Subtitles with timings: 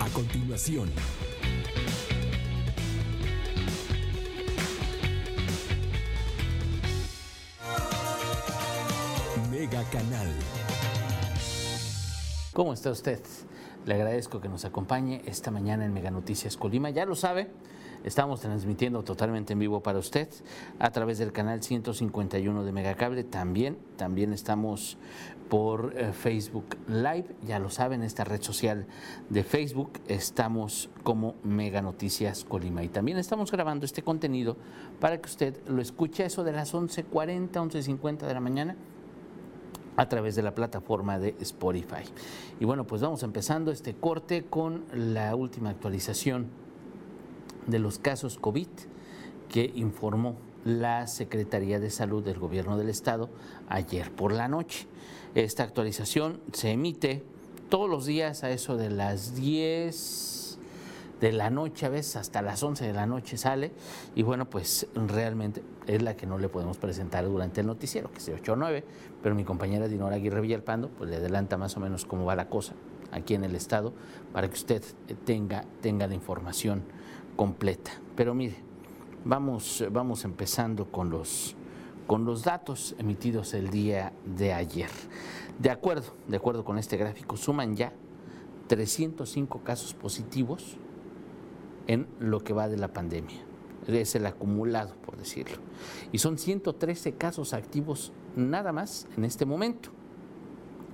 [0.00, 0.88] A continuación.
[9.50, 10.28] Mega Canal.
[12.54, 13.20] ¿Cómo está usted?
[13.84, 16.88] Le agradezco que nos acompañe esta mañana en Mega Noticias Colima.
[16.88, 17.50] Ya lo sabe,
[18.04, 20.28] estamos transmitiendo totalmente en vivo para usted
[20.78, 23.24] a través del canal 151 de Megacable.
[23.24, 24.98] También, también estamos
[25.48, 27.26] por eh, Facebook Live.
[27.46, 28.86] Ya lo saben, esta red social
[29.28, 32.82] de Facebook estamos como Mega Noticias Colima.
[32.82, 34.56] Y también estamos grabando este contenido
[35.00, 38.76] para que usted lo escuche eso de las 11.40, 11.50 de la mañana
[39.96, 42.04] a través de la plataforma de Spotify.
[42.58, 46.46] Y bueno, pues vamos empezando este corte con la última actualización
[47.70, 48.68] de los casos COVID
[49.48, 53.30] que informó la Secretaría de Salud del Gobierno del Estado
[53.68, 54.86] ayer por la noche.
[55.34, 57.22] Esta actualización se emite
[57.68, 60.58] todos los días a eso de las 10
[61.20, 63.72] de la noche, a veces hasta las 11 de la noche sale,
[64.14, 68.18] y bueno, pues realmente es la que no le podemos presentar durante el noticiero, que
[68.18, 68.84] es de 8 o 9,
[69.22, 72.48] pero mi compañera Dinora Aguirre Villalpando, pues le adelanta más o menos cómo va la
[72.48, 72.72] cosa
[73.12, 73.92] aquí en el estado,
[74.32, 74.82] para que usted
[75.24, 76.82] tenga, tenga la información
[77.40, 77.92] completa.
[78.16, 78.56] Pero mire,
[79.24, 81.56] vamos, vamos empezando con los,
[82.06, 84.90] con los datos emitidos el día de ayer.
[85.58, 87.94] De acuerdo, de acuerdo con este gráfico, suman ya
[88.66, 90.76] 305 casos positivos
[91.86, 93.40] en lo que va de la pandemia.
[93.86, 95.56] Es el acumulado, por decirlo.
[96.12, 99.88] Y son 113 casos activos nada más en este momento.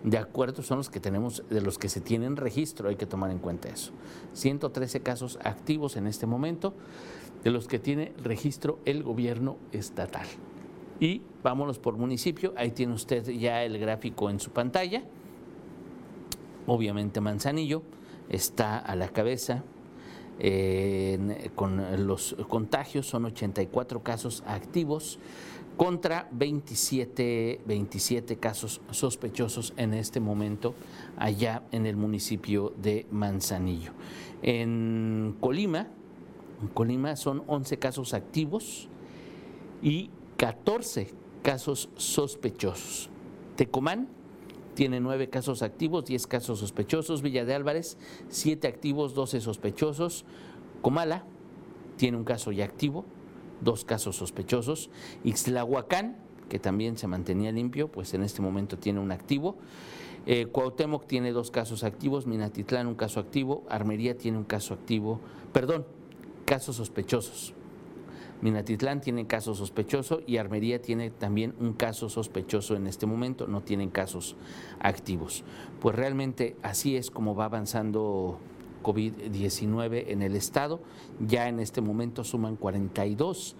[0.05, 3.31] De acuerdo, son los que tenemos, de los que se tienen registro, hay que tomar
[3.31, 3.93] en cuenta eso.
[4.35, 6.75] 113 casos activos en este momento,
[7.43, 10.27] de los que tiene registro el gobierno estatal.
[11.01, 15.03] Y vámonos por municipio, ahí tiene usted ya el gráfico en su pantalla.
[16.67, 17.83] Obviamente Manzanillo
[18.29, 19.63] está a la cabeza,
[21.55, 25.19] con los contagios, son 84 casos activos
[25.77, 30.75] contra 27, 27 casos sospechosos en este momento
[31.17, 33.93] allá en el municipio de Manzanillo.
[34.43, 35.89] En Colima,
[36.63, 38.89] en Colima son 11 casos activos
[39.83, 43.11] y 14 casos sospechosos.
[43.57, 44.09] Tecomán
[44.75, 47.23] tiene nueve casos activos, 10 casos sospechosos.
[47.23, 47.97] Villa de Álvarez,
[48.29, 50.25] siete activos, 12 sospechosos.
[50.83, 51.25] Comala
[51.97, 53.07] tiene un caso ya activo,
[53.61, 54.91] dos casos sospechosos.
[55.25, 56.17] Ixtlahuacán,
[56.49, 59.57] que también se mantenía limpio, pues en este momento tiene un activo.
[60.27, 65.21] Eh, Cuauhtémoc tiene dos casos activos, Minatitlán un caso activo, Armería tiene un caso activo,
[65.53, 65.87] perdón,
[66.45, 67.55] casos sospechosos.
[68.43, 73.63] Minatitlán tiene caso sospechoso y Armería tiene también un caso sospechoso en este momento, no
[73.63, 74.37] tienen casos
[74.81, 75.43] activos.
[75.81, 78.39] Pues realmente así es como va avanzando
[78.87, 80.81] COVID-19 en el estado.
[81.19, 83.57] Ya en este momento suman 42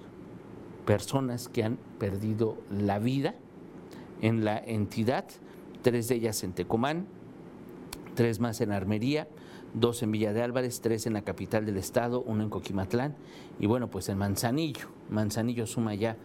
[0.87, 3.35] personas que han perdido la vida
[4.23, 5.25] en la entidad,
[5.83, 7.07] tres de ellas en Tecomán,
[8.15, 9.27] tres más en Armería,
[9.75, 13.17] dos en Villa de Álvarez, tres en la capital del estado, uno en Coquimatlán
[13.59, 14.87] y bueno, pues en Manzanillo.
[15.11, 16.17] Manzanillo suma ya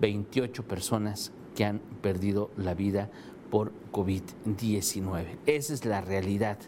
[0.00, 3.08] 28 personas que han perdido la vida
[3.50, 5.38] por COVID-19.
[5.46, 6.58] Esa es la realidad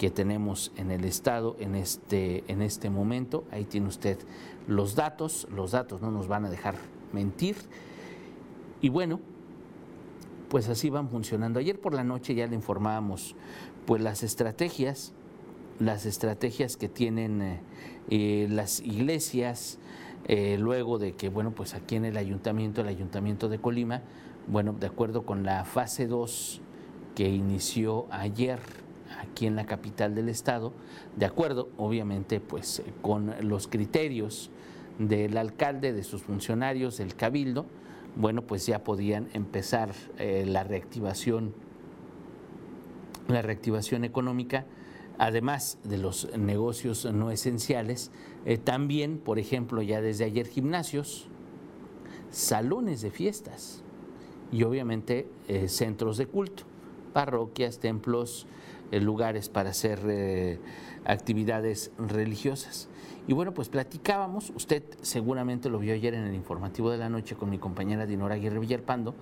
[0.00, 3.44] que tenemos en el estado en este, en este momento.
[3.50, 4.18] Ahí tiene usted
[4.66, 6.76] los datos, los datos no nos van a dejar
[7.12, 7.56] mentir.
[8.80, 9.20] Y bueno,
[10.48, 11.60] pues así van funcionando.
[11.60, 13.36] Ayer por la noche ya le informábamos
[13.84, 15.12] pues las estrategias
[15.80, 17.60] las estrategias que tienen eh,
[18.10, 19.78] eh, las iglesias,
[20.28, 24.02] eh, luego de que, bueno, pues aquí en el ayuntamiento, el ayuntamiento de Colima,
[24.46, 26.60] bueno, de acuerdo con la fase 2
[27.14, 28.60] que inició ayer
[29.20, 30.72] aquí en la capital del estado,
[31.16, 34.50] de acuerdo, obviamente, pues con los criterios
[34.98, 37.66] del alcalde, de sus funcionarios, del cabildo,
[38.16, 41.54] bueno, pues ya podían empezar la reactivación,
[43.28, 44.66] la reactivación económica
[45.20, 48.10] además de los negocios no esenciales,
[48.46, 51.28] eh, también, por ejemplo, ya desde ayer gimnasios,
[52.30, 53.82] salones de fiestas
[54.50, 56.62] y obviamente eh, centros de culto,
[57.12, 58.46] parroquias, templos,
[58.90, 60.58] eh, lugares para hacer
[61.04, 62.88] actividades religiosas.
[63.26, 67.36] Y bueno, pues platicábamos, usted seguramente lo vio ayer en el informativo de la noche
[67.36, 69.14] con mi compañera Dinora Aguirre Villalpando,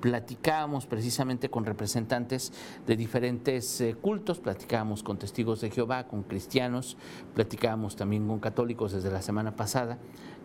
[0.00, 2.52] platicábamos precisamente con representantes
[2.86, 6.96] de diferentes eh, cultos, platicábamos con testigos de Jehová, con cristianos,
[7.34, 9.98] platicábamos también con católicos desde la semana pasada,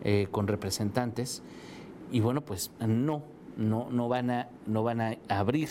[0.04, 1.42] eh, con representantes,
[2.12, 3.24] y bueno, pues no,
[3.58, 4.48] no, van a,
[5.28, 5.68] abrir,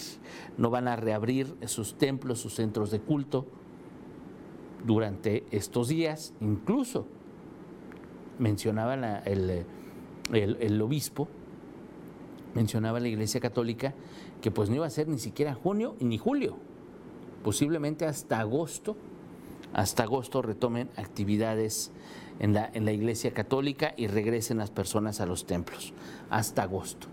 [0.57, 3.47] no van a reabrir sus templos, sus centros de culto,
[4.85, 7.07] durante estos días, incluso
[8.37, 8.93] mencionaba
[9.25, 11.27] el, obispo,
[12.53, 13.93] mencionaba la Iglesia Católica,
[14.41, 16.57] que pues no iba a ser ni siquiera junio ni julio,
[17.43, 18.95] posiblemente hasta agosto,
[19.73, 21.91] hasta agosto retomen actividades
[22.39, 25.93] en la Iglesia Católica y regresen las personas a los templos,
[26.29, 27.07] hasta agosto.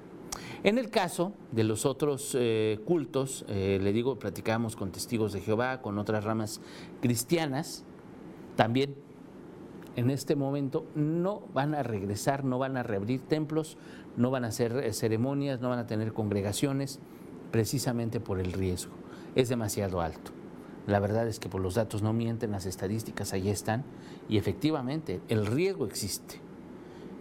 [0.65, 5.43] En el caso de los otros eh, cultos, eh, le digo, platicamos con testigos de
[5.43, 6.63] Jehová, con otras ramas
[7.03, 7.85] cristianas,
[8.57, 8.95] también
[9.95, 13.77] en este momento no van a regresar, no van a reabrir templos,
[14.17, 16.99] no van a hacer eh, ceremonias, no van a tener congregaciones,
[17.51, 18.95] precisamente por el riesgo.
[19.35, 20.31] Es demasiado alto.
[20.87, 23.85] La verdad es que por los datos no mienten, las estadísticas ahí están
[24.31, 26.41] y efectivamente el riesgo existe.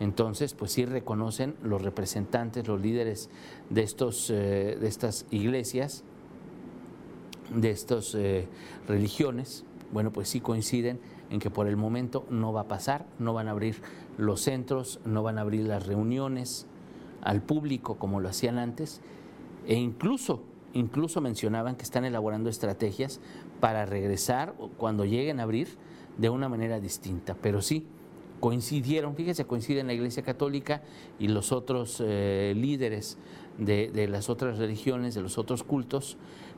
[0.03, 3.29] Entonces, pues sí reconocen los representantes, los líderes
[3.69, 6.03] de, estos, eh, de estas iglesias,
[7.55, 8.49] de estas eh,
[8.85, 9.63] religiones,
[9.93, 13.47] bueno, pues sí coinciden en que por el momento no va a pasar, no van
[13.47, 13.81] a abrir
[14.17, 16.67] los centros, no van a abrir las reuniones
[17.21, 18.99] al público como lo hacían antes,
[19.65, 23.21] e incluso, incluso mencionaban que están elaborando estrategias
[23.61, 25.69] para regresar cuando lleguen a abrir
[26.17, 27.87] de una manera distinta, pero sí,
[28.43, 30.81] coincidieron, fíjese, coinciden la Iglesia Católica
[31.17, 33.17] y los otros eh, líderes
[33.57, 36.17] de, las otras religiones, de los otros cultos,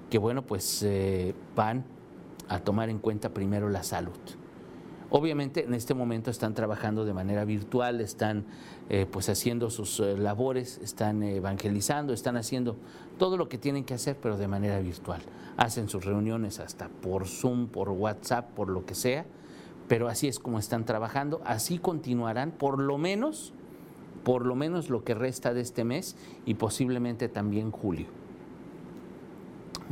[0.09, 1.85] que bueno, pues eh, van
[2.47, 4.17] a tomar en cuenta primero la salud.
[5.11, 8.45] Obviamente en este momento están trabajando de manera virtual, están
[8.89, 12.77] eh, pues haciendo sus labores, están evangelizando, están haciendo
[13.19, 15.21] todo lo que tienen que hacer, pero de manera virtual.
[15.55, 19.27] Hacen sus reuniones hasta por Zoom, por WhatsApp, por lo que sea,
[19.87, 23.53] pero así es como están trabajando, así continuarán por lo menos,
[24.23, 26.15] por lo menos lo que resta de este mes
[26.45, 28.07] y posiblemente también julio.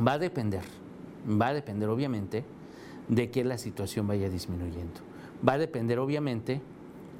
[0.04, 0.64] Va a depender,
[1.28, 2.44] va a depender obviamente
[3.08, 5.00] de que la situación vaya disminuyendo.
[5.46, 6.60] Va a depender obviamente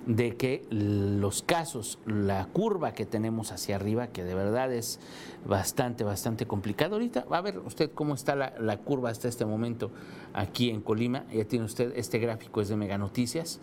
[0.06, 5.00] de que los casos, la curva que tenemos hacia arriba, que de verdad es
[5.46, 6.94] bastante, bastante complicado.
[6.94, 9.90] Ahorita va a ver usted cómo está la, curva hasta este momento
[10.32, 11.24] aquí en Colima.
[11.32, 13.60] Ya tiene usted este gráfico, es de Mega Noticias.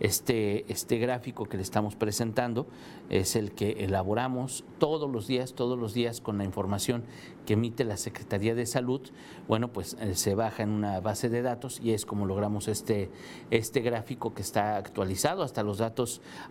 [0.00, 2.66] Este, este gráfico que le estamos presentando
[3.10, 7.04] es el que elaboramos todos los días, todos los días con la información
[7.46, 9.00] que emite la Secretaría de Salud.
[9.46, 13.10] Bueno, pues eh, se baja en una base de datos y es como logramos este,
[13.50, 15.83] este gráfico que está actualizado hasta los datos,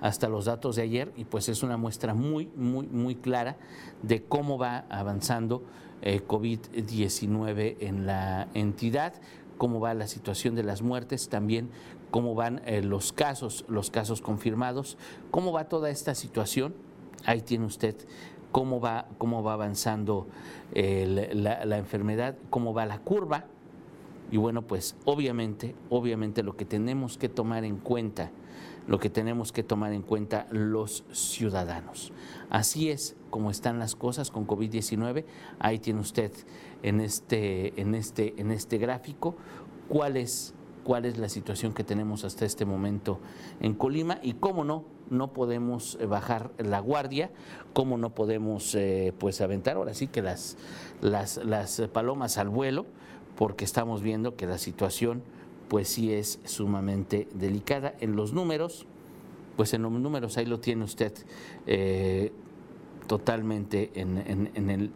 [0.02, 3.58] hasta los datos de ayer y pues es una muestra muy, muy, muy clara
[4.02, 5.64] de cómo va avanzando
[6.02, 9.14] eh, COVID-19 en la entidad
[9.58, 11.70] cómo va la situación de las muertes, también
[12.12, 14.98] cómo van eh, los casos, los casos confirmados,
[15.32, 16.76] cómo va toda esta situación.
[17.26, 17.96] Ahí tiene usted
[18.52, 20.28] cómo va, cómo va avanzando
[20.74, 23.46] la, la enfermedad, cómo va la curva.
[24.32, 28.32] Y bueno, pues obviamente, obviamente lo que tenemos que tomar en cuenta
[28.88, 32.12] lo que tenemos que tomar en cuenta los ciudadanos.
[32.50, 35.26] Así es como están las cosas con COVID-19.
[35.60, 36.32] Ahí tiene usted
[36.84, 39.36] en este, en este, en este gráfico
[39.88, 40.54] cuál es,
[40.84, 43.20] cuál es la situación que tenemos hasta este momento
[43.60, 47.32] en Colima y cómo no, no podemos bajar la guardia,
[47.74, 50.58] cómo no podemos eh, pues aventar ahora sí que las,
[51.02, 52.86] las, las palomas al vuelo,
[53.38, 55.24] porque estamos viendo que la situación
[55.74, 57.96] pues sí es sumamente delicada.
[58.00, 58.86] En los números,
[59.58, 61.12] pues en los números ahí lo tiene usted
[61.66, 62.32] eh,
[63.08, 64.20] totalmente en,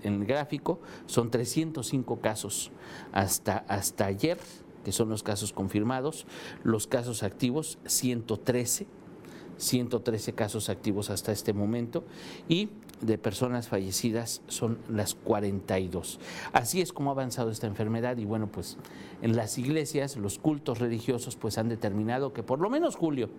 [0.04, 2.70] el, gráfico, son 305 casos
[3.12, 4.38] hasta, hasta ayer,
[4.86, 6.28] que son los casos confirmados,
[6.64, 8.86] los casos activos 113
[9.58, 12.04] 113 casos activos hasta este momento.
[12.48, 12.70] Y
[13.02, 16.20] de personas fallecidas son las 42.
[16.54, 18.78] Así es como ha avanzado esta enfermedad y bueno, pues
[19.22, 23.30] en las iglesias, los cultos religiosos pues han determinado que por lo menos julio,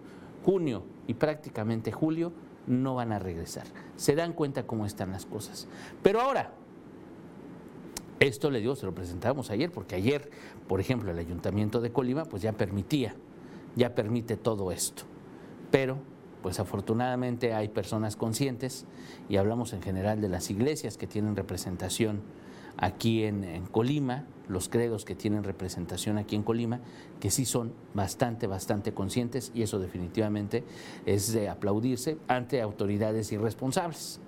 [0.45, 2.33] junio y prácticamente julio
[2.67, 3.65] no van a regresar.
[3.97, 5.67] Se dan cuenta cómo están las cosas.
[6.03, 6.53] Pero ahora,
[8.21, 10.31] esto le digo, se lo presentamos ayer, porque ayer,
[10.67, 13.15] por ejemplo, el Ayuntamiento de Colima pues ya permitía,
[13.77, 15.05] ya permite todo esto
[15.71, 15.99] pero
[16.43, 18.87] pues afortunadamente hay personas conscientes
[19.29, 22.23] y hablamos en general de las iglesias que tienen representación
[22.79, 26.81] aquí en, Colima, los credos que tienen representación aquí en Colima,
[27.21, 30.65] que sí son bastante, bastante conscientes y eso definitivamente
[31.05, 34.21] es de aplaudirse ante autoridades irresponsables.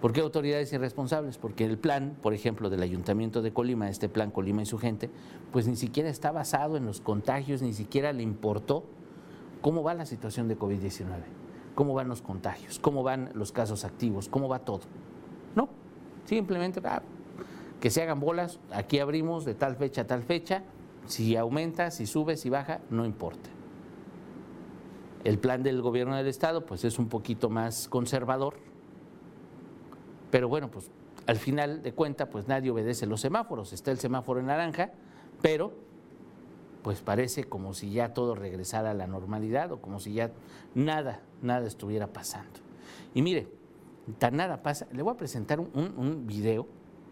[0.00, 1.38] ¿Por qué autoridades irresponsables?
[1.38, 5.10] Porque el plan, por ejemplo, del Ayuntamiento de Colima, este plan Colima y su gente,
[5.52, 8.84] pues ni siquiera está basado en los contagios, ni siquiera le importó
[9.62, 11.06] cómo va la situación de COVID-19,
[11.74, 14.80] cómo van los contagios, cómo van los casos activos, cómo va todo.
[15.54, 15.70] No,
[16.26, 17.02] simplemente ah,
[17.80, 20.62] que se hagan bolas, aquí abrimos de tal fecha a tal fecha
[21.06, 23.50] Si aumenta, si sube, si baja, no importa.
[25.24, 28.54] El plan del gobierno del estado pues es un poquito más conservador,
[30.30, 30.90] pero bueno, pues
[31.26, 34.90] al final de cuenta pues nadie obedece los semáforos, está el semáforo en naranja,
[35.40, 35.72] pero
[36.82, 40.32] pues parece como si ya todo regresara a la normalidad o como si ya
[40.74, 42.60] nada, nada estuviera pasando.
[43.14, 43.48] Y mire,
[44.18, 46.66] tan nada pasa, le voy a presentar un, video,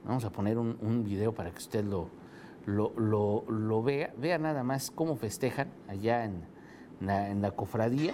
[0.04, 2.10] vamos a poner un, video para que usted lo,
[2.66, 6.42] lo, vea, vea nada más cómo festejan allá en,
[7.00, 8.12] la, cofradía,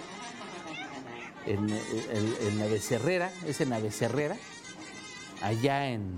[1.45, 4.35] en, en, la becerrera, es en la becerrera,
[5.41, 6.17] allá en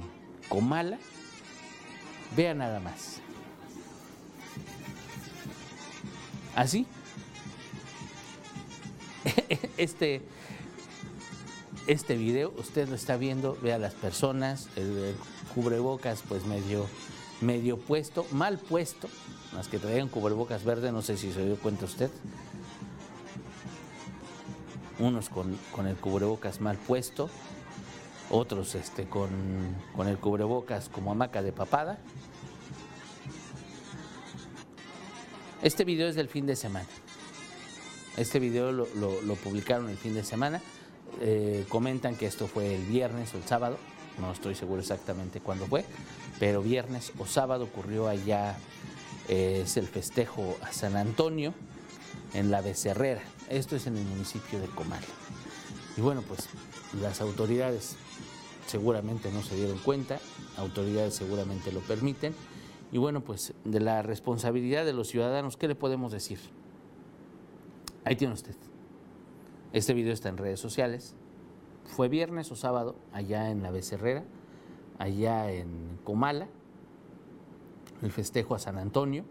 [0.50, 0.98] Comala,
[2.36, 3.22] vea nada más.
[6.60, 6.86] Así.
[9.78, 10.22] Este,
[11.88, 15.16] este video, usted lo está viendo, vea las personas, el,
[15.56, 16.86] cubrebocas pues medio,
[17.40, 19.08] medio puesto, mal puesto,
[19.54, 22.12] más que traían cubrebocas verde, no sé si se dio cuenta usted.
[25.00, 27.30] Unos con, con el cubrebocas mal puesto,
[28.30, 29.30] otros este, con,
[29.96, 32.00] con el cubrebocas como hamaca de papada.
[35.62, 36.88] Este video es del fin de semana.
[38.16, 40.62] Este video lo, publicaron el fin de semana.
[41.20, 43.78] Eh, comentan que esto fue el viernes o el sábado.
[44.22, 45.84] No estoy seguro exactamente cuándo fue,
[46.40, 48.58] pero viernes o sábado ocurrió allá.
[49.28, 51.54] Eh, es el festejo a San Antonio
[52.34, 53.22] en la Becerrera.
[53.50, 55.04] Esto es en el municipio de Comal.
[55.98, 56.48] Y bueno, pues
[57.02, 57.98] las autoridades
[58.66, 60.20] seguramente no se dieron cuenta,
[60.56, 62.34] autoridades seguramente lo permiten
[62.92, 66.40] y bueno, pues de la responsabilidad de los ciudadanos, ¿qué le podemos decir?
[68.04, 68.56] Ahí tiene usted.
[69.74, 71.16] Este video está en redes sociales.
[71.86, 74.24] Fue viernes o sábado allá en la Becerrera,
[74.98, 76.48] allá en Comala,
[78.02, 79.26] el festejo a San Antonio,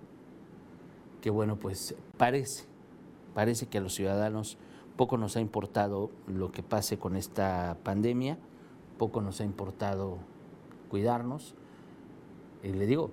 [1.21, 2.65] que bueno, pues parece,
[3.35, 4.59] parece que a los ciudadanos
[4.97, 8.39] poco nos ha importado lo que pase con esta pandemia,
[8.99, 10.19] poco nos ha importado
[10.89, 11.55] cuidarnos.
[12.63, 13.11] Y le digo,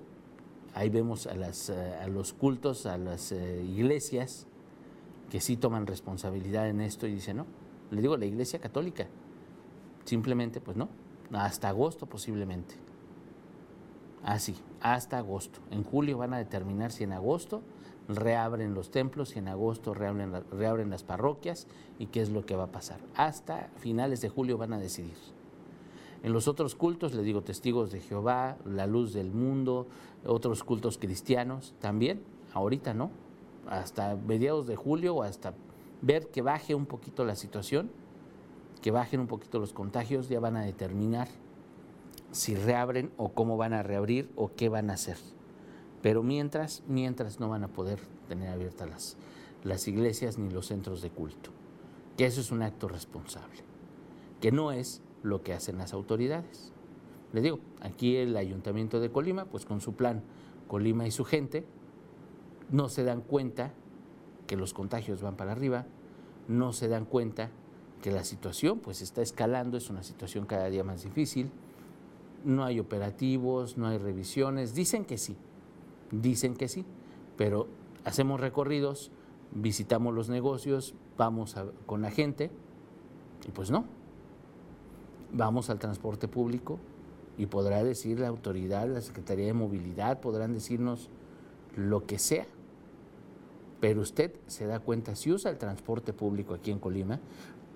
[0.76, 4.46] Ahí vemos a, las, eh, los cultos, a las eh, iglesias
[5.30, 7.46] que sí toman responsabilidad en esto y dicen, no,
[7.90, 9.06] le digo la iglesia católica,
[10.04, 10.90] simplemente pues no,
[11.32, 12.74] hasta agosto posiblemente.
[14.22, 15.60] Así, ah, hasta agosto.
[15.70, 17.62] En julio van a determinar si en agosto
[18.06, 21.68] reabren los templos, si en agosto reabren las parroquias
[21.98, 23.00] y qué es lo que va a pasar.
[23.14, 25.35] Hasta finales de julio van a decidir.
[26.22, 29.86] En los otros cultos, le digo testigos de Jehová, la luz del mundo,
[30.24, 33.10] otros cultos cristianos también, ahorita no,
[33.68, 35.54] hasta mediados de julio o hasta
[36.02, 37.90] ver que baje un poquito la situación,
[38.82, 41.28] que bajen un poquito los contagios, ya van a determinar
[42.32, 45.16] si reabren o cómo van a reabrir o qué van a hacer.
[46.02, 49.16] Pero mientras, mientras no van a poder tener abiertas las,
[49.64, 51.50] las iglesias ni los centros de culto.
[52.16, 53.62] Que eso es un acto responsable,
[54.40, 56.72] que no es lo que hacen las autoridades.
[57.32, 60.22] Les digo, aquí el ayuntamiento de Colima, pues con su plan
[60.68, 61.64] Colima y su gente,
[62.70, 63.72] no se dan cuenta
[64.46, 65.86] que los contagios van para arriba,
[66.48, 67.50] no se dan cuenta
[68.02, 71.50] que la situación pues está escalando, es una situación cada día más difícil,
[72.44, 75.36] no hay operativos, no hay revisiones, dicen que sí,
[76.12, 76.84] dicen que sí,
[77.36, 77.66] pero
[78.04, 79.10] hacemos recorridos,
[79.52, 81.56] visitamos los negocios, vamos
[81.86, 82.50] con la gente
[83.48, 83.86] y pues no,
[85.32, 86.78] vamos al transporte público
[87.38, 91.10] y podrá decir la autoridad, la Secretaría de Movilidad, podrán decirnos
[91.76, 92.46] lo que sea.
[93.80, 97.20] Pero usted se da cuenta, si usa el transporte público aquí en Colima,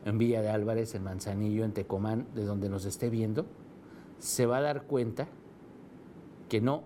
[0.05, 3.47] en Villa de Álvarez, en Manzanillo, en Tecomán, de donde nos esté viendo,
[4.19, 5.29] se va a dar cuenta
[6.49, 6.85] que no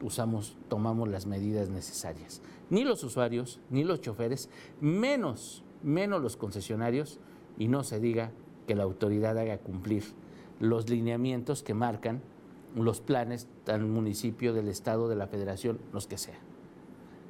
[0.00, 2.40] usamos, tomamos las medidas necesarias.
[2.70, 4.48] Ni los usuarios, ni los choferes,
[4.80, 7.18] menos, menos los concesionarios,
[7.58, 8.32] y no se diga
[8.66, 10.04] que la autoridad haga cumplir
[10.60, 12.20] los lineamientos que marcan
[12.74, 16.38] los planes del municipio, del Estado, de la Federación, los que sea.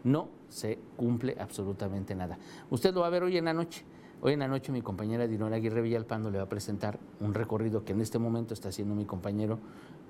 [0.05, 2.39] No se cumple absolutamente nada.
[2.71, 3.85] Usted lo va a ver hoy en la noche.
[4.21, 7.85] Hoy en la noche mi compañera Dinora Aguirre Villalpando le va a presentar un recorrido
[7.85, 9.59] que en este momento está haciendo mi compañero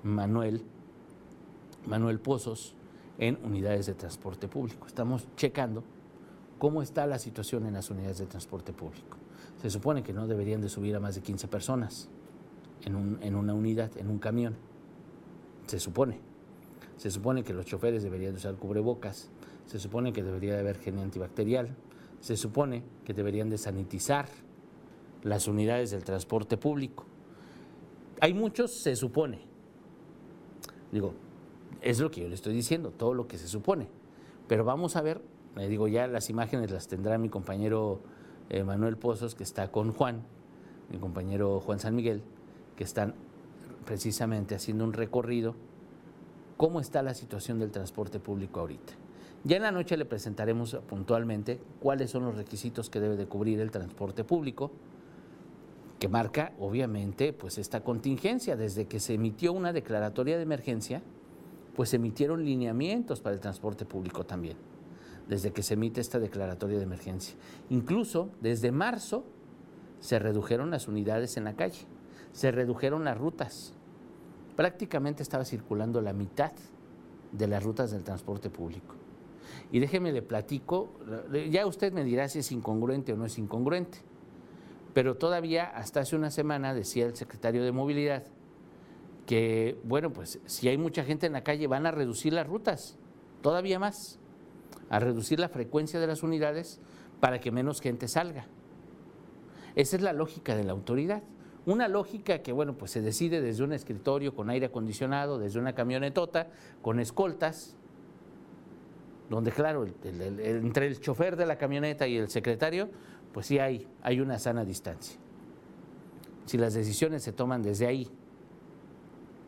[0.03, 0.61] Manuel,
[1.87, 2.75] Manuel Pozos
[3.17, 4.85] en unidades de transporte público.
[4.85, 5.83] Estamos checando
[6.59, 9.17] cómo está la situación en las unidades de transporte público.
[9.63, 12.09] Se supone que no deberían de subir a más de 15 personas
[12.83, 14.57] en, una unidad, en un camión.
[15.67, 16.19] Se supone.
[16.97, 19.29] Se supone que los choferes deberían usar cubrebocas.
[19.65, 21.77] Se supone que debería de haber gel antibacterial.
[22.19, 24.27] Se supone que deberían de sanitizar
[25.21, 27.05] las unidades del transporte público.
[28.19, 29.45] Hay muchos, se supone.
[30.91, 31.13] Digo,
[31.81, 33.87] es lo que yo le estoy diciendo, todo lo que se supone.
[34.49, 35.21] Pero vamos a ver,
[35.55, 38.01] le digo ya las imágenes las tendrá mi compañero
[38.65, 40.21] Manuel Pozos, que está con Juan,
[40.91, 42.21] mi compañero Juan San Miguel,
[42.75, 43.15] que están
[43.85, 45.55] precisamente haciendo un recorrido,
[46.57, 48.93] cómo está la situación del transporte público ahorita.
[49.43, 53.59] Ya en la noche le presentaremos puntualmente cuáles son los requisitos que debe de cubrir
[53.59, 54.71] el transporte público,
[55.99, 58.55] que marca obviamente pues esta contingencia.
[58.55, 61.01] Desde que se emitió una declaratoria de emergencia,
[61.75, 64.55] pues se emitieron lineamientos para el transporte público también,
[65.27, 67.35] desde que se emite esta declaratoria de emergencia.
[67.69, 69.23] Incluso desde marzo
[69.99, 71.85] se redujeron las unidades en la calle,
[72.33, 73.73] se redujeron las rutas.
[74.55, 76.51] Prácticamente estaba circulando la mitad
[77.31, 78.95] de las rutas del transporte público.
[79.71, 80.89] Y déjeme le platico,
[81.49, 83.99] ya usted me dirá si es incongruente o no es incongruente,
[84.93, 88.23] pero todavía hasta hace una semana decía el secretario de Movilidad
[89.25, 92.97] que, bueno, pues si hay mucha gente en la calle van a reducir las rutas,
[93.41, 94.19] todavía más,
[94.93, 96.79] a reducir la frecuencia de las unidades
[97.19, 98.45] para que menos gente salga.
[99.73, 101.23] Esa es la lógica de la autoridad.
[101.65, 105.73] Una lógica que, bueno, pues se decide desde un escritorio con aire acondicionado, desde una
[105.73, 106.49] camionetota,
[106.83, 107.75] con escoltas,
[109.31, 112.87] donde claro, entre el chofer de la camioneta y el secretario,
[113.31, 115.17] pues sí hay, hay una sana distancia.
[116.45, 118.11] Si las decisiones se toman desde ahí,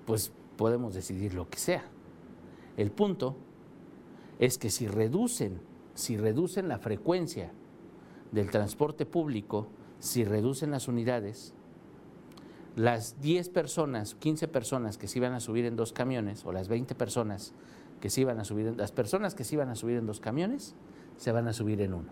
[0.07, 1.83] pues podemos decidir lo que sea.
[2.77, 3.37] El punto
[4.39, 5.61] es que si reducen,
[5.93, 7.51] si reducen la frecuencia
[8.31, 9.67] del transporte público,
[9.99, 11.53] si reducen las unidades,
[12.75, 16.67] las 10 personas, 15 personas que se iban a subir en dos camiones, o las
[16.67, 17.53] 20 personas
[18.01, 20.75] que se iban a subir, las personas que se iban a subir en dos camiones,
[21.17, 22.11] se van a subir en uno.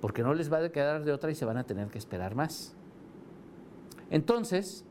[0.00, 2.34] Porque no les va a quedar de otra y se van a tener que esperar
[2.34, 2.74] más.
[4.10, 4.84] Entonces,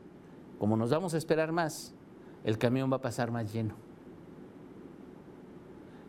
[0.58, 1.94] como nos vamos a esperar más,
[2.44, 3.74] el camión va a pasar más lleno.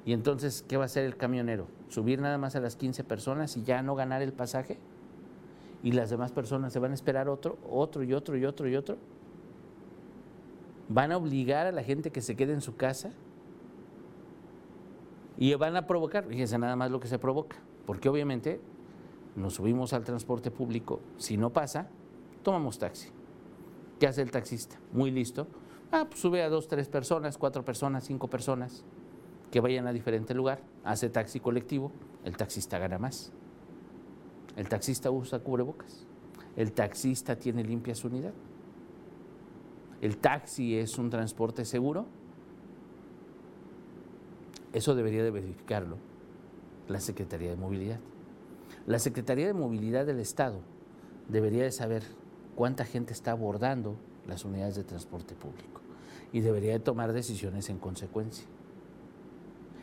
[0.05, 1.67] Y entonces, ¿qué va a hacer el camionero?
[1.89, 4.77] ¿Subir nada más a las 15 personas y ya no ganar el pasaje?
[5.83, 8.75] ¿Y las demás personas se van a esperar otro, otro y otro y otro y
[8.75, 8.97] otro?
[10.87, 13.11] van a obligar a la gente que se quede en su casa
[15.37, 18.61] y van a provocar, fíjense nada más lo que se provoca, porque obviamente
[19.35, 21.89] nos subimos al transporte público, si no pasa,
[22.43, 23.09] tomamos taxi.
[23.99, 24.77] ¿Qué hace el taxista?
[24.93, 25.47] Muy listo.
[25.91, 28.83] Ah, pues sube a dos, tres personas, cuatro personas, cinco personas
[29.55, 31.93] que vayan a diferente lugar, hace taxi colectivo,
[32.25, 33.31] el taxista gana más.
[34.57, 36.05] El taxista usa cubrebocas,
[36.57, 38.33] el taxista tiene limpia su unidad
[40.01, 42.05] el taxi es un transporte seguro,
[44.73, 45.97] eso debería de verificarlo
[46.87, 47.99] la Secretaría de Movilidad.
[48.85, 50.59] La Secretaría de Movilidad del Estado
[51.27, 52.03] debería de saber
[52.55, 53.95] cuánta gente está abordando
[54.27, 55.81] las unidades de transporte público
[56.31, 58.45] y debería de tomar decisiones en consecuencia.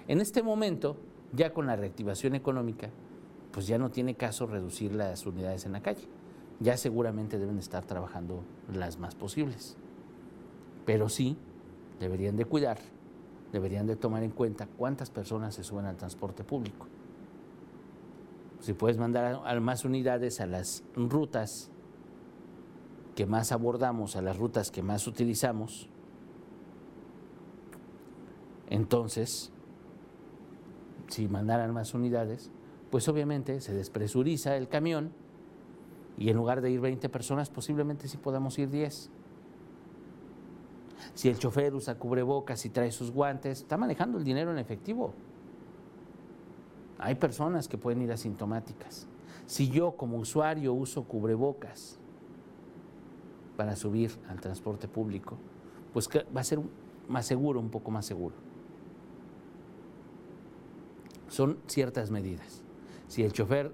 [0.08, 0.96] En este momento,
[1.32, 2.90] ya con la reactivación económica,
[3.52, 6.08] pues ya no tiene caso reducir las unidades en la calle.
[6.60, 9.76] Ya seguramente deben estar trabajando las más posibles
[10.84, 11.36] pero sí
[12.00, 12.78] deberían de cuidar,
[13.52, 16.86] deberían de tomar en cuenta cuántas personas se suben al transporte público.
[18.60, 21.70] Si puedes mandar más unidades a las rutas
[23.14, 25.88] que más abordamos, a las rutas que más utilizamos,
[28.70, 29.52] entonces,
[31.12, 32.51] si mandaran más unidades,
[32.90, 35.12] pues obviamente se despresuriza el camión
[36.18, 39.11] y en lugar de ir 20 personas, posiblemente sí podamos ir 10
[41.14, 45.12] si el chofer usa cubrebocas y trae sus guantes, está manejando el dinero en efectivo.
[46.98, 49.07] Hay personas que pueden ir asintomáticas.
[49.46, 51.98] Si yo como usuario uso cubrebocas
[53.57, 55.37] para subir al transporte público,
[55.92, 56.61] pues va a ser
[57.09, 58.37] más seguro, un poco más seguro.
[61.32, 62.60] Son ciertas medidas.
[63.08, 63.72] Si el chofer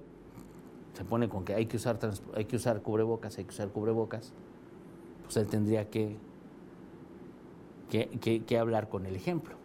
[0.93, 1.99] se pone con que hay que usar,
[2.35, 4.33] hay que usar cubrebocas, hay que usar cubrebocas,
[5.25, 6.17] pues él tendría que
[7.89, 9.57] que, hablar con el ejemplo,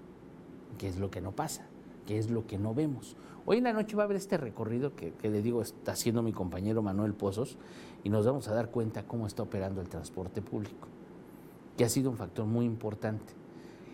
[0.79, 1.67] que es lo que no pasa,
[2.07, 3.15] que es lo que no vemos.
[3.45, 6.23] Hoy en la noche va a haber este recorrido que, que, le digo está haciendo
[6.23, 7.59] mi compañero Manuel Pozos
[8.03, 10.87] y nos vamos a dar cuenta cómo está operando el transporte público,
[11.77, 13.33] que ha sido un factor muy importante.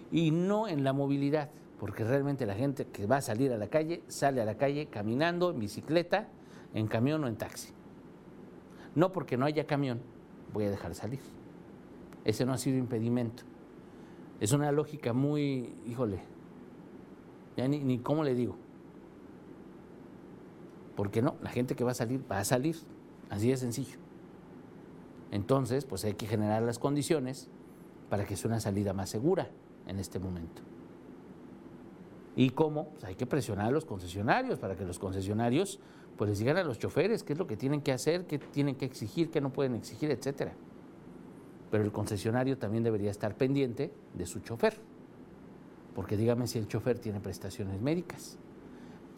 [0.09, 1.49] Y no en la movilidad,
[1.79, 4.87] porque realmente la gente que va a salir a la calle sale a la calle
[4.87, 6.27] caminando, en bicicleta,
[6.73, 7.73] en camión o en taxi.
[8.95, 10.01] No porque no haya camión,
[10.53, 11.21] voy a dejar salir.
[12.25, 13.43] Ese no ha sido impedimento.
[14.41, 16.19] Es una lógica muy, híjole,
[17.55, 18.57] ya ni, ni cómo le digo.
[20.97, 22.75] Porque no, la gente que va a salir, va a salir.
[23.29, 23.97] Así de sencillo.
[25.31, 27.47] Entonces, pues hay que generar las condiciones
[28.09, 29.49] para que sea una salida más segura
[29.87, 30.61] en este momento.
[32.35, 32.89] ¿Y cómo?
[32.89, 35.79] Pues hay que presionar a los concesionarios para que los concesionarios
[36.17, 38.75] pues les digan a los choferes qué es lo que tienen que hacer, qué tienen
[38.75, 40.53] que exigir, qué no pueden exigir, etcétera.
[41.71, 44.75] Pero el concesionario también debería estar pendiente de su chofer.
[45.95, 48.37] Porque dígame si el chofer tiene prestaciones médicas.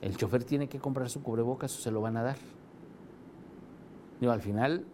[0.02, 2.38] El chofer tiene que comprar su cubrebocas o se lo van a dar.
[4.22, 4.86] Al final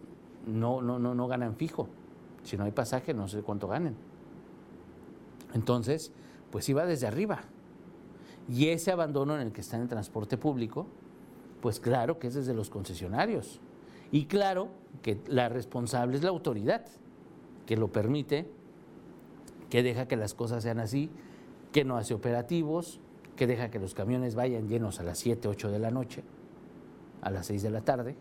[0.46, 1.90] no, no, no, no ganan fijo.
[2.44, 3.96] Si no hay pasaje, no sé cuánto ganen.
[5.54, 6.12] Entonces,
[6.52, 7.42] pues iba desde arriba.
[8.50, 10.88] Y ese abandono en el que está en el transporte público,
[11.62, 13.60] pues claro que es desde los concesionarios.
[14.12, 14.70] Y claro
[15.02, 16.86] que la responsable es la autoridad,
[17.66, 18.50] que lo permite,
[19.70, 21.10] que deja que las cosas sean así,
[21.74, 23.02] que no hace operativos,
[23.36, 26.24] que deja que los camiones vayan llenos a las 7, 8 de la noche,
[27.22, 28.16] a las 6 de la tarde,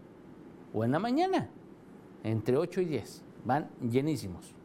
[0.75, 1.49] o en la mañana,
[2.25, 4.56] entre 8 y 10, van llenísimos.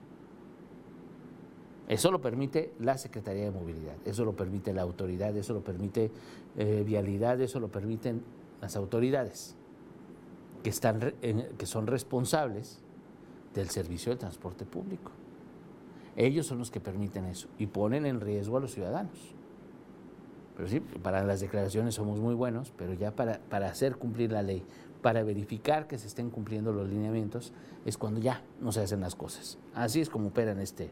[1.91, 6.10] Eso lo permite la Secretaría de Movilidad, eso lo permite la autoridad, eso lo permite
[6.56, 8.23] eh, Vialidad, eso lo permiten
[8.62, 9.58] las autoridades
[10.63, 11.13] que, están,
[11.58, 12.80] que son responsables
[13.54, 15.12] del servicio de transporte público.
[16.15, 19.36] Ellos son los que permiten eso y ponen en riesgo a los ciudadanos.
[20.56, 24.43] Pero sí, para las declaraciones somos muy buenos, pero ya para, para hacer cumplir la
[24.43, 24.63] ley,
[25.01, 27.51] para verificar que se estén cumpliendo los lineamientos,
[27.84, 29.58] es cuando ya no se hacen las cosas.
[29.73, 30.89] Así es como opera en este,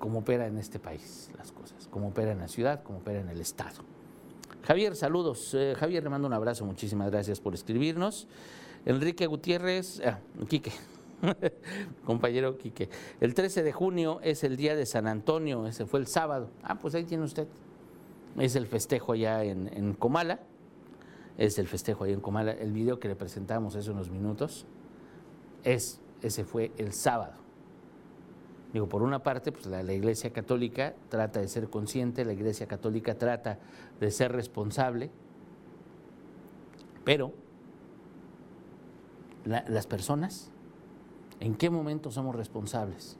[0.00, 3.28] como opera en este país las cosas, como opera en la ciudad, como opera en
[3.28, 3.84] el Estado.
[4.64, 5.54] Javier, saludos.
[5.54, 8.26] Eh, Javier, le mando un abrazo, muchísimas gracias por escribirnos.
[8.86, 10.72] Enrique Gutiérrez, ah, Quique,
[12.04, 12.88] compañero Quique.
[13.20, 16.50] El 13 de junio es el día de San Antonio, ese fue el sábado.
[16.62, 17.46] Ah, pues ahí tiene usted.
[18.38, 20.40] Es el festejo allá en, Comala.
[21.36, 22.52] Es el festejo allá en Comala.
[22.52, 24.66] El video que le presentamos hace unos minutos,
[25.64, 27.39] es, ese fue el sábado.
[28.72, 33.16] Digo, por una parte, pues la, Iglesia Católica trata de ser consciente, la Iglesia Católica
[33.16, 33.58] trata
[33.98, 35.10] de ser responsable,
[37.04, 37.32] pero
[39.44, 40.50] las personas,
[41.40, 43.16] ¿en qué momento somos responsables?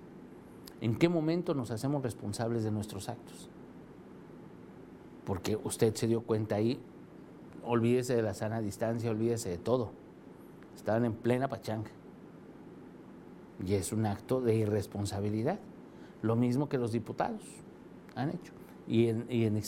[0.81, 3.51] ¿En qué momento nos hacemos responsables de nuestros actos?
[5.25, 6.81] Porque usted se dio cuenta ahí,
[7.65, 9.91] olvídese de la sana distancia, olvídese de todo.
[10.77, 11.91] Estaban en plena pachanga.
[13.67, 15.59] Y es un acto de irresponsabilidad,
[16.23, 17.43] lo mismo que los diputados
[18.15, 18.53] han hecho.
[18.87, 19.61] Y en, y en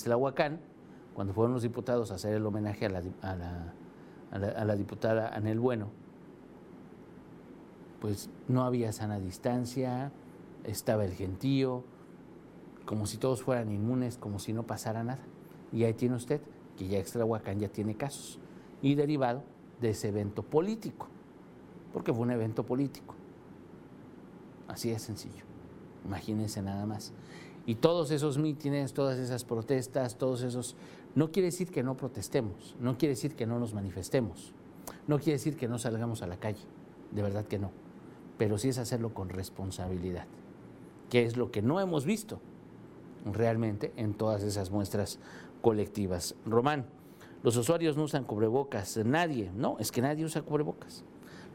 [1.15, 3.75] cuando fueron los diputados a hacer el homenaje a la, a la,
[4.31, 5.91] a la, diputada Anel Bueno,
[8.01, 10.11] pues no había sana distancia,
[10.65, 11.85] estaba el gentío,
[12.87, 15.23] como si todos fueran inmunes, como si no pasara nada.
[15.71, 16.41] Y ahí tiene usted
[16.77, 18.39] que ya Extrahuacán ya tiene casos.
[18.81, 19.43] Y derivado
[19.81, 21.09] de ese evento político,
[21.93, 23.15] porque fue un evento político.
[24.69, 25.45] Así de sencillo.
[26.05, 27.13] Imagínense nada más.
[27.67, 30.77] Y todos esos mítines, todas esas protestas, todos esos...
[31.15, 34.55] No quiere decir que no protestemos, no quiere decir que no nos manifestemos,
[35.07, 36.63] no quiere decir que no salgamos a la calle,
[37.11, 37.71] de verdad que no,
[38.39, 40.27] pero sí es hacerlo con responsabilidad,
[41.11, 42.41] que es lo que no hemos visto
[43.27, 45.19] realmente en todas esas muestras
[45.61, 46.35] colectivas.
[46.47, 46.87] Román,
[47.43, 51.05] los usuarios no usan cubrebocas, nadie, no, es que nadie usa cubrebocas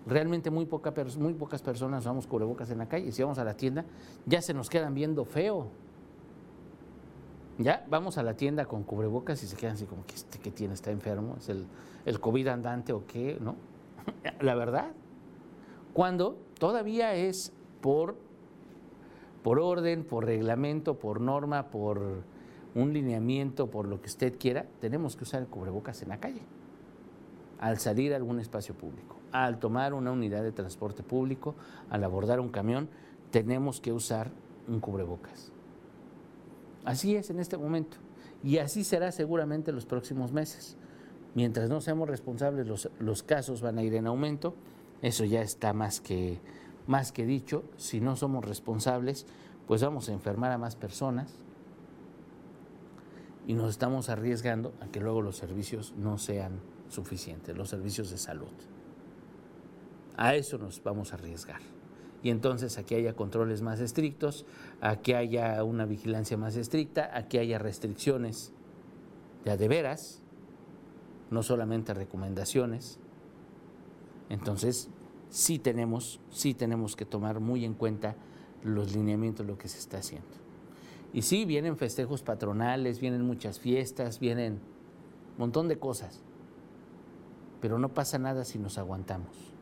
[0.08, 3.12] realmente muy, poca, muy pocas personas usamos cubrebocas en la calle.
[3.12, 3.86] Si vamos a la tienda,
[4.26, 5.67] ya se nos quedan viendo feo.
[7.60, 10.52] Ya vamos a la tienda con cubrebocas y se quedan así como que este que
[10.52, 11.65] tiene está enfermo, es el,
[12.06, 13.56] el COVID andante o qué, ¿no?
[14.39, 14.91] la verdad.
[15.93, 18.15] Cuando todavía es por,
[19.43, 22.24] por orden, por reglamento, por norma, por
[22.76, 26.41] un lineamiento, por lo que usted quiera, tenemos que usar el cubrebocas en la calle
[27.60, 31.56] al salir a algún espacio público al tomar una unidad de transporte público,
[31.90, 32.90] al abordar un camión,
[33.32, 34.32] tenemos que usar
[34.68, 35.52] un cubrebocas.
[36.86, 37.98] Así es en este momento
[38.44, 40.78] y así será seguramente los próximos meses.
[41.36, 42.68] Mientras no seamos responsables,
[43.00, 44.56] los, casos van a ir en aumento,
[45.02, 46.40] eso ya está más que,
[46.88, 47.63] más que dicho.
[47.78, 49.28] Si no somos responsables,
[49.68, 51.36] pues vamos a enfermar a más personas
[53.46, 56.60] y nos estamos arriesgando a que luego los servicios no sean
[56.90, 58.48] suficientes, los servicios de salud.
[60.18, 61.62] A eso nos vamos a arriesgar.
[62.24, 64.46] Y entonces aquí haya controles más estrictos,
[64.82, 68.52] aquí haya una vigilancia más estricta, aquí haya restricciones
[69.46, 70.22] ya de veras,
[71.30, 73.00] no solamente recomendaciones.
[74.30, 74.90] Entonces,
[75.30, 78.16] sí tenemos, sí tenemos que tomar muy en cuenta
[78.64, 80.28] los lineamientos de lo que se está haciendo.
[81.14, 86.22] Y sí, vienen festejos patronales, vienen muchas fiestas, vienen un montón de cosas,
[87.62, 89.57] pero no pasa nada si nos aguantamos.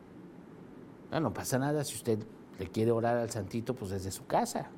[1.10, 2.18] No, pasa nada si usted
[2.58, 4.70] le quiere orar al santito, pues desde su casa.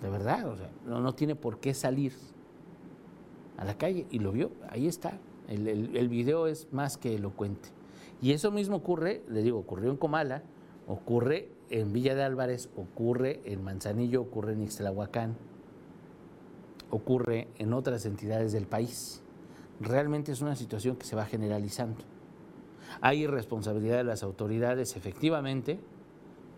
[0.00, 2.14] de verdad, o sea, no, no tiene por qué salir
[3.58, 5.18] a la calle y lo vio, ahí está.
[5.46, 7.68] El, el, video es más que elocuente.
[8.22, 10.42] Y eso mismo ocurre, le digo, ocurrió en Comala,
[10.86, 15.36] ocurre en Villa de Álvarez, ocurre en Manzanillo, ocurre en Ixtlahuacán,
[16.90, 19.22] ocurre en otras entidades del país.
[19.80, 22.04] Realmente es una situación que se va generalizando.
[23.00, 25.78] Hay irresponsabilidad de las autoridades, efectivamente,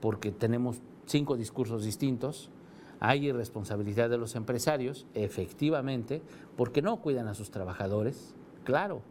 [0.01, 2.51] porque tenemos cinco discursos distintos.
[3.01, 6.23] Hay irresponsabilidad de los empresarios, efectivamente,
[6.57, 9.03] porque no cuidan a sus trabajadores, claro.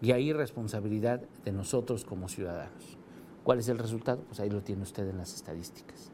[0.00, 2.98] Y hay irresponsabilidad de nosotros como ciudadanos.
[3.44, 4.22] ¿Cuál es el resultado?
[4.26, 6.10] Pues ahí lo tiene usted en las estadísticas.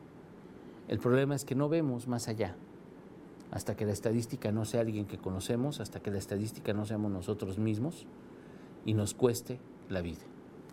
[0.88, 2.56] El problema es que no vemos más allá.
[3.52, 7.10] Hasta que la estadística no sea alguien que conocemos, hasta que la estadística no seamos
[7.10, 8.06] nosotros mismos
[8.84, 9.58] y nos cueste
[9.90, 10.22] la vida.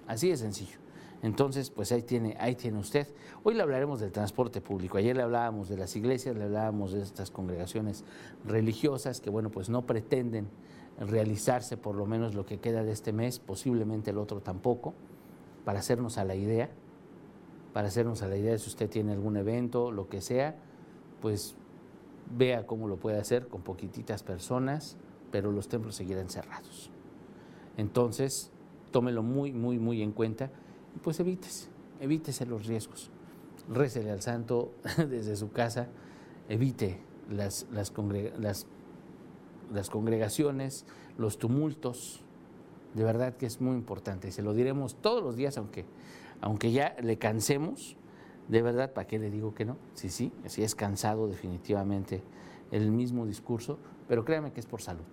[0.07, 0.77] Así de sencillo.
[1.23, 3.07] Entonces, pues ahí tiene, ahí tiene usted.
[3.43, 4.97] Hoy le hablaremos del transporte público.
[4.97, 8.03] Ayer le hablábamos de las iglesias, le hablábamos de estas congregaciones
[8.45, 10.47] religiosas que, bueno, pues no pretenden
[10.99, 14.93] realizarse por lo menos lo que queda de este mes, posiblemente el otro tampoco,
[15.65, 16.69] para hacernos a la idea,
[17.73, 20.55] para hacernos a la idea de si usted tiene algún evento, lo que sea,
[21.21, 21.55] pues
[22.35, 24.97] vea cómo lo puede hacer con poquititas personas,
[25.31, 26.89] pero los templos seguirán cerrados.
[27.75, 28.51] Entonces,
[28.91, 30.49] tómelo muy, muy, muy en cuenta
[30.95, 31.69] y pues evítese,
[31.99, 33.11] evítese los riesgos.
[33.69, 35.89] Récele al santo desde su casa,
[36.49, 37.93] evite las, las,
[39.71, 40.85] las, congregaciones,
[41.17, 42.23] los tumultos.
[42.93, 44.31] De verdad que es muy importante.
[44.31, 45.85] Se lo diremos todos los días, aunque,
[46.41, 47.97] aunque ya le cansemos.
[48.47, 49.77] De verdad, ¿para qué le digo que no?
[49.93, 52.23] Sí, sí, sí es cansado definitivamente
[52.71, 55.05] el mismo discurso, pero créame que es por salud.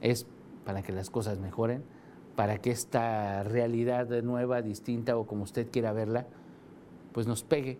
[0.00, 0.26] Es
[0.64, 1.84] para que las cosas mejoren
[2.36, 6.26] para que esta realidad nueva, distinta o como usted quiera verla,
[7.12, 7.78] pues nos pegue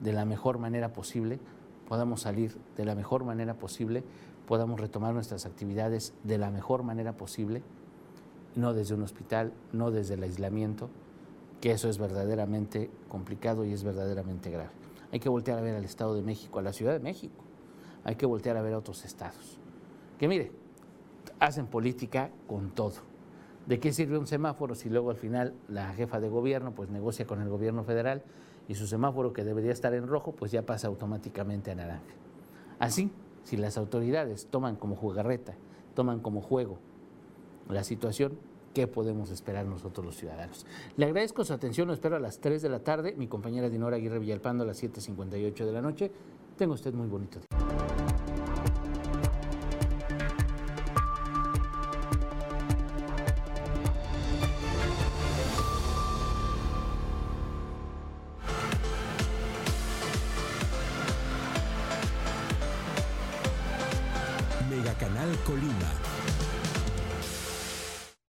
[0.00, 1.40] de la mejor manera posible,
[1.88, 4.04] podamos salir de la mejor manera posible,
[4.46, 7.62] podamos retomar nuestras actividades de la mejor manera posible,
[8.54, 10.88] no desde un hospital, no desde el aislamiento,
[11.60, 14.70] que eso es verdaderamente complicado y es verdaderamente grave.
[15.10, 17.42] Hay que voltear a ver al Estado de México, a la Ciudad de México,
[18.04, 19.58] hay que voltear a ver a otros estados,
[20.18, 20.52] que mire,
[21.40, 23.11] hacen política con todo
[23.66, 27.26] ¿De qué sirve un semáforo si luego al final la jefa de gobierno pues negocia
[27.26, 28.22] con el gobierno federal
[28.68, 32.02] y su semáforo que debería estar en rojo pues ya pasa automáticamente a naranja?
[32.80, 33.10] Así,
[33.44, 35.54] si las autoridades toman como jugarreta,
[35.94, 36.78] toman como juego
[37.68, 38.32] la situación,
[38.74, 40.66] ¿qué podemos esperar nosotros los ciudadanos?
[40.96, 43.96] Le agradezco su atención, lo espero a las 3 de la tarde, mi compañera Dinora
[43.96, 46.10] Aguirre Villalpando a las 7.58 de la noche.
[46.56, 47.51] Tenga usted muy bonito día.